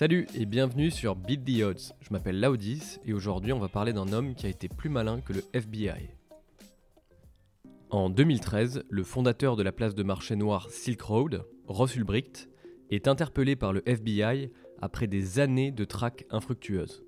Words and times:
Salut 0.00 0.26
et 0.34 0.46
bienvenue 0.46 0.90
sur 0.90 1.14
Beat 1.14 1.44
the 1.44 1.62
Odds. 1.62 1.92
Je 2.00 2.10
m'appelle 2.10 2.40
Laudis 2.40 2.96
et 3.04 3.12
aujourd'hui 3.12 3.52
on 3.52 3.58
va 3.58 3.68
parler 3.68 3.92
d'un 3.92 4.14
homme 4.14 4.34
qui 4.34 4.46
a 4.46 4.48
été 4.48 4.66
plus 4.66 4.88
malin 4.88 5.20
que 5.20 5.34
le 5.34 5.44
FBI. 5.52 6.08
En 7.90 8.08
2013, 8.08 8.84
le 8.88 9.04
fondateur 9.04 9.56
de 9.56 9.62
la 9.62 9.72
place 9.72 9.94
de 9.94 10.02
marché 10.02 10.36
noire 10.36 10.70
Silk 10.70 11.02
Road, 11.02 11.44
Ross 11.66 11.96
Ulbricht, 11.96 12.48
est 12.90 13.08
interpellé 13.08 13.56
par 13.56 13.74
le 13.74 13.86
FBI 13.86 14.50
après 14.80 15.06
des 15.06 15.38
années 15.38 15.70
de 15.70 15.84
traques 15.84 16.24
infructueuses. 16.30 17.04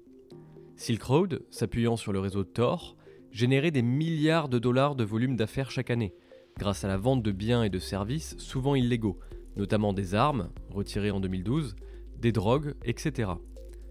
Silk 0.76 1.02
Road, 1.02 1.46
s'appuyant 1.48 1.96
sur 1.96 2.12
le 2.12 2.20
réseau 2.20 2.44
Tor, 2.44 2.98
générait 3.30 3.70
des 3.70 3.80
milliards 3.80 4.50
de 4.50 4.58
dollars 4.58 4.96
de 4.96 5.04
volume 5.04 5.36
d'affaires 5.36 5.70
chaque 5.70 5.88
année, 5.88 6.12
grâce 6.58 6.84
à 6.84 6.88
la 6.88 6.98
vente 6.98 7.22
de 7.22 7.32
biens 7.32 7.62
et 7.62 7.70
de 7.70 7.78
services 7.78 8.36
souvent 8.36 8.74
illégaux, 8.74 9.18
notamment 9.56 9.94
des 9.94 10.14
armes, 10.14 10.50
retirées 10.68 11.10
en 11.10 11.20
2012, 11.20 11.74
des 12.22 12.32
drogues, 12.32 12.74
etc. 12.84 13.32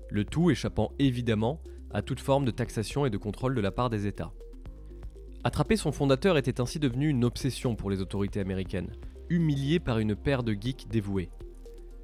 Le 0.10 0.24
tout 0.24 0.50
échappant 0.50 0.94
évidemment 0.98 1.62
à 1.92 2.02
toute 2.02 2.22
forme 2.22 2.46
de 2.46 2.52
taxation 2.52 3.06
et 3.06 3.10
de 3.10 3.18
contrôle 3.18 3.54
de 3.54 3.62
la 3.62 3.72
part 3.72 3.90
des 3.90 4.08
États. 4.08 4.32
Attraper 5.44 5.76
son 5.76 5.92
fondateur 5.92 6.38
était 6.38 6.62
ainsi 6.62 6.80
devenu 6.80 7.10
une 7.10 7.26
obsession 7.26 7.76
pour 7.76 7.90
les 7.90 8.02
autorités 8.02 8.40
américaines, 8.40 8.94
humilié 9.30 9.80
par 9.80 10.00
une 10.00 10.16
paire 10.16 10.44
de 10.44 10.54
geeks 10.54 10.88
dévoués. 10.88 11.30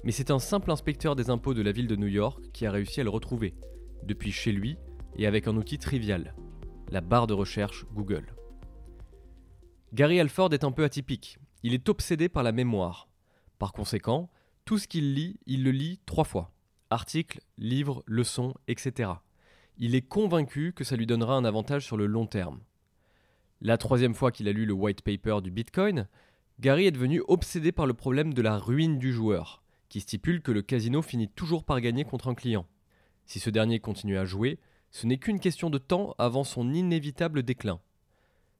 Mais 0.04 0.12
c'est 0.12 0.30
un 0.30 0.38
simple 0.38 0.70
inspecteur 0.70 1.16
des 1.16 1.30
impôts 1.30 1.54
de 1.54 1.62
la 1.62 1.72
ville 1.72 1.88
de 1.88 1.96
New 1.96 2.06
York 2.06 2.42
qui 2.52 2.66
a 2.66 2.70
réussi 2.70 3.00
à 3.00 3.04
le 3.04 3.10
retrouver, 3.10 3.54
depuis 4.04 4.30
chez 4.30 4.52
lui 4.52 4.76
et 5.16 5.26
avec 5.26 5.48
un 5.48 5.56
outil 5.56 5.78
trivial, 5.78 6.34
la 6.90 7.00
barre 7.00 7.26
de 7.26 7.34
recherche 7.34 7.86
Google. 7.94 8.34
Gary 9.94 10.20
Alford 10.20 10.52
est 10.52 10.64
un 10.64 10.72
peu 10.72 10.84
atypique, 10.84 11.38
il 11.62 11.72
est 11.72 11.88
obsédé 11.88 12.28
par 12.28 12.42
la 12.42 12.52
mémoire. 12.52 13.08
Par 13.58 13.72
conséquent, 13.72 14.30
tout 14.68 14.76
ce 14.76 14.86
qu'il 14.86 15.14
lit, 15.14 15.40
il 15.46 15.64
le 15.64 15.70
lit 15.70 15.98
trois 16.04 16.24
fois. 16.24 16.52
Articles, 16.90 17.40
livres, 17.56 18.02
leçons, 18.04 18.52
etc. 18.66 19.12
Il 19.78 19.94
est 19.94 20.06
convaincu 20.06 20.74
que 20.74 20.84
ça 20.84 20.94
lui 20.94 21.06
donnera 21.06 21.36
un 21.36 21.46
avantage 21.46 21.86
sur 21.86 21.96
le 21.96 22.04
long 22.04 22.26
terme. 22.26 22.60
La 23.62 23.78
troisième 23.78 24.12
fois 24.12 24.30
qu'il 24.30 24.46
a 24.46 24.52
lu 24.52 24.66
le 24.66 24.74
white 24.74 25.00
paper 25.00 25.38
du 25.42 25.50
Bitcoin, 25.50 26.06
Gary 26.60 26.84
est 26.84 26.90
devenu 26.90 27.22
obsédé 27.28 27.72
par 27.72 27.86
le 27.86 27.94
problème 27.94 28.34
de 28.34 28.42
la 28.42 28.58
ruine 28.58 28.98
du 28.98 29.10
joueur, 29.10 29.62
qui 29.88 30.00
stipule 30.00 30.42
que 30.42 30.52
le 30.52 30.60
casino 30.60 31.00
finit 31.00 31.30
toujours 31.30 31.64
par 31.64 31.80
gagner 31.80 32.04
contre 32.04 32.28
un 32.28 32.34
client. 32.34 32.66
Si 33.24 33.40
ce 33.40 33.48
dernier 33.48 33.80
continue 33.80 34.18
à 34.18 34.26
jouer, 34.26 34.58
ce 34.90 35.06
n'est 35.06 35.16
qu'une 35.16 35.40
question 35.40 35.70
de 35.70 35.78
temps 35.78 36.14
avant 36.18 36.44
son 36.44 36.74
inévitable 36.74 37.42
déclin. 37.42 37.80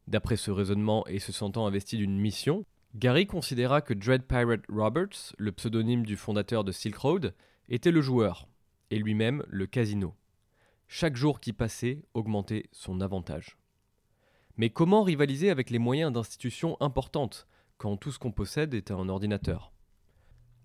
D'après 0.06 0.36
ce 0.36 0.50
raisonnement 0.50 1.06
et 1.06 1.18
se 1.18 1.32
sentant 1.32 1.66
investi 1.66 1.98
d'une 1.98 2.18
mission, 2.18 2.64
Gary 2.94 3.26
considéra 3.26 3.80
que 3.80 3.94
Dread 3.94 4.22
Pirate 4.22 4.64
Roberts, 4.68 5.34
le 5.36 5.52
pseudonyme 5.52 6.06
du 6.06 6.16
fondateur 6.16 6.64
de 6.64 6.72
Silk 6.72 6.96
Road, 6.96 7.34
était 7.68 7.90
le 7.90 8.00
joueur, 8.00 8.48
et 8.90 8.98
lui-même 8.98 9.44
le 9.48 9.66
casino. 9.66 10.14
Chaque 10.88 11.16
jour 11.16 11.40
qui 11.40 11.52
passait 11.52 12.02
augmentait 12.14 12.66
son 12.72 13.00
avantage. 13.00 13.58
Mais 14.56 14.70
comment 14.70 15.02
rivaliser 15.02 15.50
avec 15.50 15.70
les 15.70 15.78
moyens 15.78 16.12
d'institutions 16.12 16.76
importantes, 16.80 17.46
quand 17.76 17.96
tout 17.96 18.10
ce 18.10 18.18
qu'on 18.18 18.32
possède 18.32 18.74
est 18.74 18.90
un 18.90 19.08
ordinateur? 19.08 19.72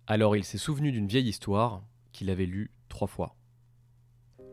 Alors 0.07 0.35
il 0.35 0.43
s'est 0.43 0.57
souvenu 0.57 0.91
d'une 0.91 1.07
vieille 1.07 1.29
histoire 1.29 1.83
qu'il 2.11 2.29
avait 2.29 2.45
lue 2.45 2.71
trois 2.87 3.07
fois. 3.07 3.35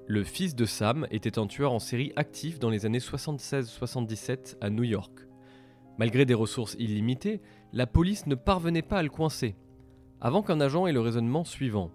Le 0.06 0.24
fils 0.24 0.56
de 0.56 0.66
Sam 0.66 1.06
était 1.12 1.38
un 1.38 1.46
tueur 1.46 1.72
en 1.72 1.78
série 1.78 2.12
actif 2.16 2.58
dans 2.58 2.68
les 2.68 2.84
années 2.84 2.98
76-77 2.98 4.56
à 4.60 4.68
New 4.68 4.82
York. 4.82 5.20
Malgré 5.98 6.24
des 6.24 6.34
ressources 6.34 6.74
illimitées, 6.78 7.42
la 7.72 7.86
police 7.86 8.26
ne 8.26 8.34
parvenait 8.34 8.82
pas 8.82 8.98
à 8.98 9.02
le 9.02 9.08
coincer, 9.08 9.56
avant 10.20 10.42
qu'un 10.42 10.60
agent 10.60 10.86
ait 10.86 10.92
le 10.92 11.00
raisonnement 11.00 11.44
suivant. 11.44 11.90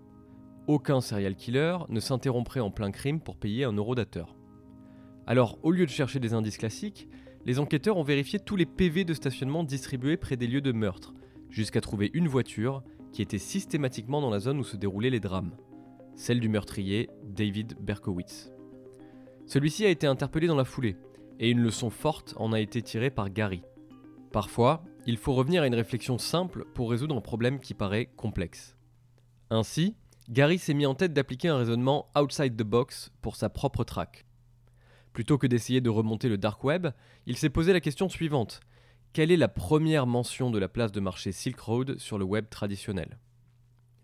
Aucun 0.67 1.01
serial 1.01 1.35
killer 1.35 1.77
ne 1.89 1.99
s'interromprait 1.99 2.59
en 2.59 2.71
plein 2.71 2.91
crime 2.91 3.19
pour 3.19 3.37
payer 3.37 3.65
un 3.65 3.73
eurodateur. 3.73 4.35
Alors, 5.27 5.57
au 5.63 5.71
lieu 5.71 5.85
de 5.85 5.91
chercher 5.91 6.19
des 6.19 6.33
indices 6.33 6.57
classiques, 6.57 7.07
les 7.45 7.59
enquêteurs 7.59 7.97
ont 7.97 8.03
vérifié 8.03 8.39
tous 8.39 8.55
les 8.55 8.65
PV 8.65 9.03
de 9.03 9.13
stationnement 9.13 9.63
distribués 9.63 10.17
près 10.17 10.37
des 10.37 10.47
lieux 10.47 10.61
de 10.61 10.71
meurtre, 10.71 11.13
jusqu'à 11.49 11.81
trouver 11.81 12.09
une 12.13 12.27
voiture 12.27 12.83
qui 13.11 13.21
était 13.21 13.37
systématiquement 13.37 14.21
dans 14.21 14.31
la 14.31 14.39
zone 14.39 14.59
où 14.59 14.63
se 14.63 14.77
déroulaient 14.77 15.09
les 15.09 15.19
drames 15.19 15.55
celle 16.15 16.39
du 16.39 16.49
meurtrier 16.49 17.09
David 17.23 17.75
Berkowitz. 17.79 18.51
Celui-ci 19.45 19.85
a 19.85 19.89
été 19.89 20.07
interpellé 20.07 20.47
dans 20.47 20.55
la 20.55 20.65
foulée, 20.65 20.95
et 21.39 21.49
une 21.49 21.61
leçon 21.61 21.89
forte 21.89 22.33
en 22.37 22.53
a 22.53 22.59
été 22.59 22.81
tirée 22.81 23.09
par 23.09 23.29
Gary. 23.29 23.61
Parfois, 24.31 24.83
il 25.05 25.17
faut 25.17 25.33
revenir 25.33 25.61
à 25.61 25.67
une 25.67 25.75
réflexion 25.75 26.17
simple 26.17 26.65
pour 26.73 26.89
résoudre 26.89 27.15
un 27.15 27.21
problème 27.21 27.59
qui 27.59 27.73
paraît 27.73 28.07
complexe. 28.17 28.75
Ainsi, 29.49 29.95
Gary 30.29 30.57
s'est 30.57 30.73
mis 30.73 30.87
en 30.87 30.95
tête 30.95 31.13
d'appliquer 31.13 31.49
un 31.49 31.57
raisonnement 31.57 32.07
outside 32.17 32.57
the 32.57 32.63
box 32.63 33.11
pour 33.21 33.35
sa 33.35 33.49
propre 33.49 33.83
traque. 33.83 34.25
Plutôt 35.13 35.37
que 35.37 35.47
d'essayer 35.47 35.81
de 35.81 35.89
remonter 35.89 36.27
le 36.27 36.37
dark 36.37 36.63
web, 36.63 36.87
il 37.27 37.37
s'est 37.37 37.49
posé 37.49 37.71
la 37.71 37.79
question 37.79 38.09
suivante. 38.09 38.59
Quelle 39.13 39.31
est 39.31 39.37
la 39.37 39.47
première 39.47 40.07
mention 40.07 40.49
de 40.49 40.59
la 40.59 40.67
place 40.67 40.91
de 40.91 40.99
marché 40.99 41.31
Silk 41.31 41.59
Road 41.59 41.97
sur 41.99 42.17
le 42.17 42.25
web 42.25 42.49
traditionnel? 42.49 43.19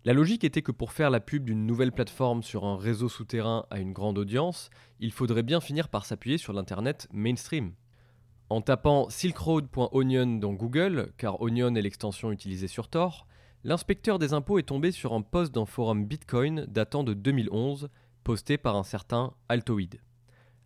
La 0.04 0.14
logique 0.14 0.42
était 0.44 0.62
que 0.62 0.72
pour 0.72 0.92
faire 0.92 1.10
la 1.10 1.20
pub 1.20 1.44
d'une 1.44 1.66
nouvelle 1.66 1.92
plateforme 1.92 2.42
sur 2.42 2.64
un 2.64 2.76
réseau 2.76 3.08
souterrain 3.08 3.66
à 3.70 3.78
une 3.78 3.92
grande 3.92 4.18
audience, 4.18 4.70
il 5.00 5.12
faudrait 5.12 5.42
bien 5.42 5.60
finir 5.60 5.88
par 5.88 6.06
s'appuyer 6.06 6.38
sur 6.38 6.52
l'Internet 6.52 7.08
mainstream. 7.12 7.72
En 8.52 8.60
tapant 8.60 9.08
silkroad.onion 9.08 10.36
dans 10.36 10.52
Google, 10.52 11.14
car 11.16 11.40
Onion 11.40 11.74
est 11.74 11.80
l'extension 11.80 12.30
utilisée 12.30 12.68
sur 12.68 12.88
Tor, 12.88 13.26
l'inspecteur 13.64 14.18
des 14.18 14.34
impôts 14.34 14.58
est 14.58 14.64
tombé 14.64 14.92
sur 14.92 15.14
un 15.14 15.22
post 15.22 15.54
d'un 15.54 15.64
forum 15.64 16.04
Bitcoin 16.04 16.66
datant 16.68 17.02
de 17.02 17.14
2011, 17.14 17.88
posté 18.24 18.58
par 18.58 18.76
un 18.76 18.82
certain 18.82 19.32
Altoid. 19.48 19.96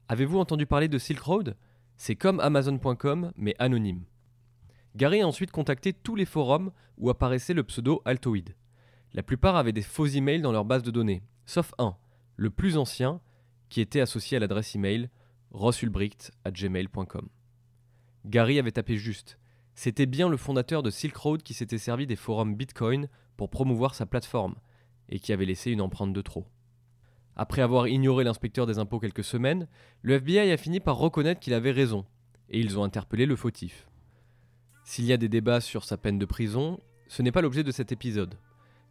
Avez-vous 0.08 0.40
entendu 0.40 0.66
parler 0.66 0.88
de 0.88 0.98
Silk 0.98 1.20
Road 1.20 1.56
C'est 1.96 2.16
comme 2.16 2.40
Amazon.com, 2.40 3.30
mais 3.36 3.54
anonyme. 3.60 4.02
Gary 4.96 5.20
a 5.20 5.28
ensuite 5.28 5.52
contacté 5.52 5.92
tous 5.92 6.16
les 6.16 6.26
forums 6.26 6.72
où 6.98 7.08
apparaissait 7.08 7.54
le 7.54 7.62
pseudo 7.62 8.02
Altoid. 8.04 8.56
La 9.12 9.22
plupart 9.22 9.54
avaient 9.54 9.70
des 9.70 9.82
faux 9.82 10.06
emails 10.06 10.42
dans 10.42 10.50
leur 10.50 10.64
base 10.64 10.82
de 10.82 10.90
données, 10.90 11.22
sauf 11.44 11.72
un, 11.78 11.94
le 12.34 12.50
plus 12.50 12.78
ancien, 12.78 13.20
qui 13.68 13.80
était 13.80 14.00
associé 14.00 14.38
à 14.38 14.40
l'adresse 14.40 14.74
email 14.74 15.08
rossulbricht@gmail.com. 15.52 17.28
Gary 18.26 18.58
avait 18.58 18.72
tapé 18.72 18.96
juste. 18.96 19.38
C'était 19.76 20.06
bien 20.06 20.28
le 20.28 20.36
fondateur 20.36 20.82
de 20.82 20.90
Silk 20.90 21.16
Road 21.16 21.42
qui 21.42 21.54
s'était 21.54 21.78
servi 21.78 22.06
des 22.06 22.16
forums 22.16 22.56
Bitcoin 22.56 23.08
pour 23.36 23.50
promouvoir 23.50 23.94
sa 23.94 24.04
plateforme 24.04 24.56
et 25.08 25.20
qui 25.20 25.32
avait 25.32 25.44
laissé 25.44 25.70
une 25.70 25.80
empreinte 25.80 26.12
de 26.12 26.22
trop. 26.22 26.44
Après 27.36 27.62
avoir 27.62 27.86
ignoré 27.86 28.24
l'inspecteur 28.24 28.66
des 28.66 28.78
impôts 28.78 28.98
quelques 28.98 29.22
semaines, 29.22 29.68
le 30.02 30.14
FBI 30.14 30.50
a 30.50 30.56
fini 30.56 30.80
par 30.80 30.96
reconnaître 30.96 31.40
qu'il 31.40 31.54
avait 31.54 31.70
raison, 31.70 32.04
et 32.48 32.58
ils 32.58 32.78
ont 32.78 32.82
interpellé 32.82 33.26
le 33.26 33.36
fautif. 33.36 33.86
S'il 34.82 35.04
y 35.04 35.12
a 35.12 35.18
des 35.18 35.28
débats 35.28 35.60
sur 35.60 35.84
sa 35.84 35.96
peine 35.96 36.18
de 36.18 36.24
prison, 36.24 36.80
ce 37.06 37.22
n'est 37.22 37.32
pas 37.32 37.42
l'objet 37.42 37.62
de 37.62 37.70
cet 37.70 37.92
épisode. 37.92 38.38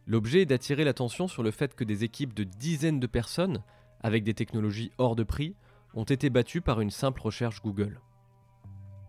L'objet 0.06 0.42
est 0.42 0.46
d'attirer 0.46 0.84
l'attention 0.84 1.26
sur 1.26 1.42
le 1.42 1.50
fait 1.50 1.74
que 1.74 1.84
des 1.84 2.04
équipes 2.04 2.32
de 2.32 2.44
dizaines 2.44 3.00
de 3.00 3.06
personnes, 3.08 3.62
avec 4.00 4.22
des 4.22 4.34
technologies 4.34 4.92
hors 4.96 5.16
de 5.16 5.24
prix, 5.24 5.56
ont 5.94 6.04
été 6.04 6.30
battues 6.30 6.60
par 6.62 6.80
une 6.80 6.90
simple 6.90 7.20
recherche 7.20 7.60
Google. 7.60 8.00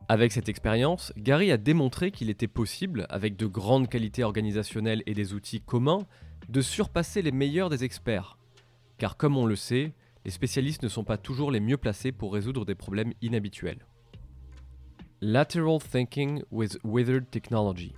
Avec 0.09 0.31
cette 0.31 0.47
expérience, 0.47 1.11
Gary 1.17 1.51
a 1.51 1.57
démontré 1.57 2.11
qu'il 2.11 2.29
était 2.29 2.47
possible, 2.47 3.05
avec 3.09 3.35
de 3.35 3.45
grandes 3.45 3.89
qualités 3.89 4.23
organisationnelles 4.23 5.03
et 5.05 5.13
des 5.13 5.33
outils 5.33 5.59
communs, 5.59 6.05
de 6.47 6.61
surpasser 6.61 7.21
les 7.21 7.33
meilleurs 7.33 7.69
des 7.69 7.83
experts. 7.83 8.37
Car 8.97 9.17
comme 9.17 9.35
on 9.35 9.45
le 9.45 9.57
sait, 9.57 9.93
les 10.23 10.31
spécialistes 10.31 10.83
ne 10.83 10.87
sont 10.87 11.03
pas 11.03 11.17
toujours 11.17 11.51
les 11.51 11.59
mieux 11.59 11.75
placés 11.75 12.13
pour 12.13 12.33
résoudre 12.33 12.63
des 12.63 12.73
problèmes 12.73 13.13
inhabituels. 13.21 13.85
Lateral 15.19 15.79
Thinking 15.79 16.41
with 16.51 16.79
Withered 16.85 17.29
Technology. 17.29 17.93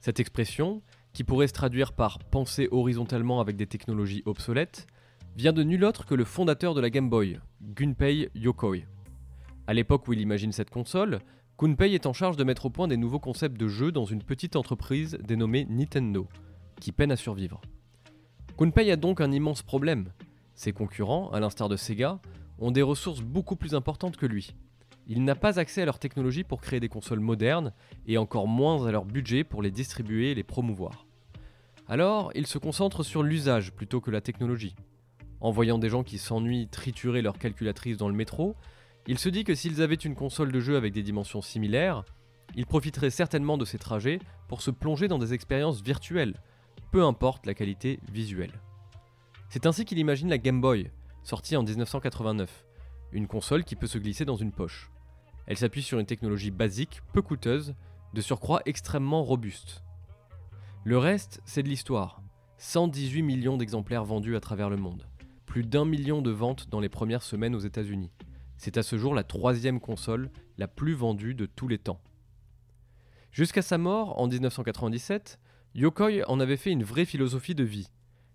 Cette 0.00 0.20
expression, 0.20 0.80
qui 1.12 1.24
pourrait 1.24 1.48
se 1.48 1.52
traduire 1.52 1.92
par 1.92 2.20
penser 2.20 2.68
horizontalement 2.70 3.40
avec 3.40 3.56
des 3.56 3.66
technologies 3.66 4.22
obsolètes, 4.24 4.86
vient 5.36 5.52
de 5.52 5.62
nul 5.62 5.84
autre 5.84 6.06
que 6.06 6.14
le 6.14 6.24
fondateur 6.24 6.74
de 6.74 6.80
la 6.80 6.88
Game 6.88 7.10
Boy, 7.10 7.38
Gunpei 7.60 8.30
Yokoi. 8.34 8.86
À 9.68 9.74
l'époque 9.74 10.08
où 10.08 10.14
il 10.14 10.22
imagine 10.22 10.50
cette 10.50 10.70
console, 10.70 11.20
Gunpei 11.58 11.92
est 11.92 12.06
en 12.06 12.14
charge 12.14 12.38
de 12.38 12.44
mettre 12.44 12.64
au 12.64 12.70
point 12.70 12.88
des 12.88 12.96
nouveaux 12.96 13.18
concepts 13.18 13.60
de 13.60 13.68
jeux 13.68 13.92
dans 13.92 14.06
une 14.06 14.22
petite 14.22 14.56
entreprise 14.56 15.18
dénommée 15.22 15.66
Nintendo, 15.68 16.26
qui 16.80 16.90
peine 16.90 17.12
à 17.12 17.16
survivre. 17.16 17.60
Gunpei 18.58 18.90
a 18.90 18.96
donc 18.96 19.20
un 19.20 19.30
immense 19.30 19.60
problème. 19.60 20.08
Ses 20.54 20.72
concurrents, 20.72 21.30
à 21.32 21.40
l'instar 21.40 21.68
de 21.68 21.76
Sega, 21.76 22.18
ont 22.58 22.70
des 22.70 22.80
ressources 22.80 23.20
beaucoup 23.20 23.56
plus 23.56 23.74
importantes 23.74 24.16
que 24.16 24.24
lui. 24.24 24.54
Il 25.06 25.22
n'a 25.22 25.34
pas 25.34 25.58
accès 25.58 25.82
à 25.82 25.84
leur 25.84 25.98
technologie 25.98 26.44
pour 26.44 26.62
créer 26.62 26.80
des 26.80 26.88
consoles 26.88 27.20
modernes 27.20 27.74
et 28.06 28.16
encore 28.16 28.48
moins 28.48 28.86
à 28.86 28.90
leur 28.90 29.04
budget 29.04 29.44
pour 29.44 29.60
les 29.60 29.70
distribuer 29.70 30.30
et 30.30 30.34
les 30.34 30.44
promouvoir. 30.44 31.04
Alors, 31.88 32.30
il 32.34 32.46
se 32.46 32.56
concentre 32.56 33.02
sur 33.02 33.22
l'usage 33.22 33.74
plutôt 33.74 34.00
que 34.00 34.10
la 34.10 34.22
technologie. 34.22 34.76
En 35.42 35.50
voyant 35.50 35.76
des 35.76 35.90
gens 35.90 36.04
qui 36.04 36.16
s'ennuient 36.16 36.68
triturer 36.68 37.20
leur 37.20 37.38
calculatrice 37.38 37.98
dans 37.98 38.08
le 38.08 38.14
métro, 38.14 38.56
il 39.10 39.18
se 39.18 39.30
dit 39.30 39.42
que 39.42 39.54
s'ils 39.54 39.80
avaient 39.80 39.94
une 39.94 40.14
console 40.14 40.52
de 40.52 40.60
jeu 40.60 40.76
avec 40.76 40.92
des 40.92 41.02
dimensions 41.02 41.40
similaires, 41.40 42.04
ils 42.54 42.66
profiteraient 42.66 43.08
certainement 43.08 43.56
de 43.56 43.64
ces 43.64 43.78
trajets 43.78 44.18
pour 44.48 44.60
se 44.60 44.70
plonger 44.70 45.08
dans 45.08 45.18
des 45.18 45.32
expériences 45.32 45.80
virtuelles, 45.80 46.34
peu 46.92 47.02
importe 47.02 47.46
la 47.46 47.54
qualité 47.54 48.00
visuelle. 48.12 48.52
C'est 49.48 49.64
ainsi 49.64 49.86
qu'il 49.86 49.96
imagine 49.96 50.28
la 50.28 50.36
Game 50.36 50.60
Boy, 50.60 50.90
sortie 51.22 51.56
en 51.56 51.62
1989, 51.62 52.66
une 53.12 53.26
console 53.26 53.64
qui 53.64 53.76
peut 53.76 53.86
se 53.86 53.96
glisser 53.96 54.26
dans 54.26 54.36
une 54.36 54.52
poche. 54.52 54.90
Elle 55.46 55.56
s'appuie 55.56 55.82
sur 55.82 55.98
une 55.98 56.04
technologie 56.06 56.50
basique, 56.50 57.00
peu 57.14 57.22
coûteuse, 57.22 57.74
de 58.12 58.20
surcroît 58.20 58.60
extrêmement 58.66 59.24
robuste. 59.24 59.84
Le 60.84 60.98
reste, 60.98 61.40
c'est 61.46 61.62
de 61.62 61.68
l'histoire. 61.70 62.20
118 62.58 63.22
millions 63.22 63.56
d'exemplaires 63.56 64.04
vendus 64.04 64.36
à 64.36 64.40
travers 64.40 64.68
le 64.68 64.76
monde. 64.76 65.06
Plus 65.46 65.64
d'un 65.64 65.86
million 65.86 66.20
de 66.20 66.30
ventes 66.30 66.68
dans 66.68 66.80
les 66.80 66.90
premières 66.90 67.22
semaines 67.22 67.54
aux 67.54 67.60
États-Unis. 67.60 68.10
C'est 68.58 68.76
à 68.76 68.82
ce 68.82 68.98
jour 68.98 69.14
la 69.14 69.22
troisième 69.22 69.80
console 69.80 70.30
la 70.58 70.66
plus 70.66 70.92
vendue 70.92 71.34
de 71.34 71.46
tous 71.46 71.68
les 71.68 71.78
temps. 71.78 72.00
Jusqu'à 73.30 73.62
sa 73.62 73.78
mort, 73.78 74.20
en 74.20 74.26
1997, 74.26 75.38
Yokoi 75.76 76.28
en 76.28 76.40
avait 76.40 76.56
fait 76.56 76.72
une 76.72 76.82
vraie 76.82 77.04
philosophie 77.04 77.54
de 77.54 77.62
vie. 77.62 77.88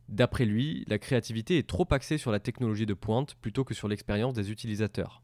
D'après 0.07 0.45
lui, 0.45 0.85
la 0.87 0.97
créativité 0.97 1.57
est 1.57 1.67
trop 1.67 1.87
axée 1.91 2.17
sur 2.17 2.31
la 2.31 2.39
technologie 2.39 2.85
de 2.85 2.93
pointe 2.93 3.35
plutôt 3.35 3.65
que 3.65 3.73
sur 3.73 3.89
l'expérience 3.89 4.33
des 4.33 4.49
utilisateurs. 4.49 5.23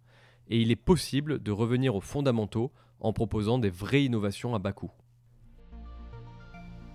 Et 0.49 0.61
il 0.61 0.69
est 0.69 0.75
possible 0.75 1.41
de 1.41 1.51
revenir 1.51 1.95
aux 1.95 2.01
fondamentaux 2.01 2.73
en 2.99 3.13
proposant 3.13 3.57
des 3.57 3.69
vraies 3.69 4.03
innovations 4.03 4.53
à 4.53 4.59
bas 4.59 4.73
coût. 4.73 4.91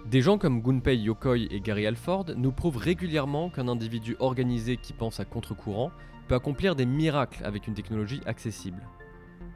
Des 0.06 0.20
gens 0.20 0.36
comme 0.36 0.60
Gunpei 0.60 0.98
Yokoi 0.98 1.38
et 1.50 1.60
Gary 1.60 1.86
Alford 1.86 2.26
nous 2.36 2.52
prouvent 2.52 2.76
régulièrement 2.76 3.48
qu'un 3.48 3.68
individu 3.68 4.16
organisé 4.18 4.76
qui 4.76 4.92
pense 4.92 5.20
à 5.20 5.24
contre-courant 5.24 5.90
peut 6.28 6.34
accomplir 6.34 6.74
des 6.74 6.86
miracles 6.86 7.44
avec 7.44 7.66
une 7.66 7.74
technologie 7.74 8.20
accessible. 8.26 8.82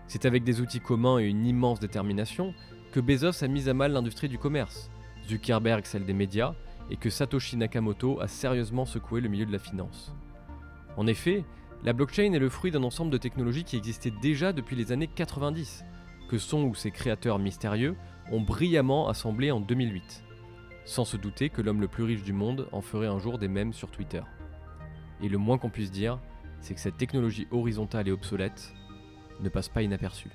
C'est 0.06 0.24
avec 0.24 0.44
des 0.44 0.60
outils 0.60 0.80
communs 0.80 1.18
et 1.18 1.26
une 1.26 1.46
immense 1.46 1.80
détermination 1.80 2.54
que 2.92 3.00
Bezos 3.00 3.44
a 3.44 3.48
mis 3.48 3.68
à 3.68 3.74
mal 3.74 3.92
l'industrie 3.92 4.28
du 4.28 4.38
commerce, 4.38 4.90
Zuckerberg 5.28 5.84
celle 5.84 6.06
des 6.06 6.14
médias, 6.14 6.54
et 6.90 6.96
que 6.96 7.10
Satoshi 7.10 7.56
Nakamoto 7.56 8.20
a 8.20 8.28
sérieusement 8.28 8.86
secoué 8.86 9.20
le 9.20 9.28
milieu 9.28 9.46
de 9.46 9.52
la 9.52 9.58
finance. 9.58 10.14
En 10.96 11.06
effet, 11.06 11.44
la 11.84 11.92
blockchain 11.92 12.32
est 12.32 12.38
le 12.38 12.48
fruit 12.48 12.70
d'un 12.70 12.82
ensemble 12.82 13.10
de 13.10 13.18
technologies 13.18 13.64
qui 13.64 13.76
existaient 13.76 14.12
déjà 14.22 14.52
depuis 14.52 14.74
les 14.74 14.90
années 14.90 15.06
90, 15.06 15.84
que 16.28 16.38
son 16.38 16.64
ou 16.64 16.74
ses 16.74 16.90
créateurs 16.90 17.38
mystérieux 17.38 17.94
ont 18.32 18.40
brillamment 18.40 19.08
assemblé 19.08 19.50
en 19.50 19.60
2008, 19.60 20.24
sans 20.84 21.04
se 21.04 21.16
douter 21.16 21.50
que 21.50 21.62
l'homme 21.62 21.80
le 21.80 21.88
plus 21.88 22.04
riche 22.04 22.22
du 22.22 22.32
monde 22.32 22.68
en 22.72 22.80
ferait 22.80 23.06
un 23.06 23.18
jour 23.18 23.38
des 23.38 23.48
mêmes 23.48 23.72
sur 23.72 23.90
Twitter. 23.90 24.22
Et 25.22 25.28
le 25.28 25.38
moins 25.38 25.58
qu'on 25.58 25.70
puisse 25.70 25.90
dire, 25.90 26.18
c'est 26.60 26.74
que 26.74 26.80
cette 26.80 26.96
technologie 26.96 27.46
horizontale 27.50 28.08
et 28.08 28.12
obsolète 28.12 28.74
ne 29.40 29.48
passe 29.48 29.68
pas 29.68 29.82
inaperçue. 29.82 30.30